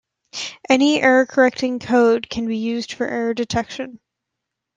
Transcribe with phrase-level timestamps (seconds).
[0.67, 3.99] Any error-correcting code can be used for error detection.